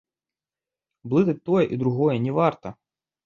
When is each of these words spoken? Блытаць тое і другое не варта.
Блытаць 1.11 1.37
тое 1.49 1.63
і 1.75 1.79
другое 1.83 2.17
не 2.25 2.33
варта. 2.39 2.75